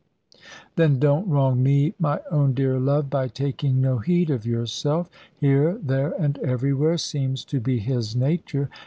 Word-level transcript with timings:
"Then 0.77 0.97
don't 0.97 1.29
wrong 1.29 1.61
me, 1.61 1.93
my 1.99 2.21
own 2.31 2.55
dear 2.55 2.79
love, 2.79 3.07
by 3.07 3.27
taking 3.27 3.79
no 3.81 3.99
heed 3.99 4.31
of 4.31 4.47
yourself. 4.47 5.11
Here, 5.37 5.77
there, 5.77 6.15
and 6.19 6.39
everywhere 6.39 6.97
seems 6.97 7.45
to 7.45 7.59
be 7.59 7.77
his 7.77 8.15
nature. 8.15 8.71